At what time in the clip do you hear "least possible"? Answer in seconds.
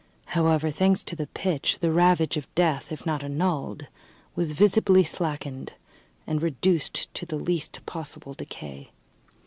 7.37-8.33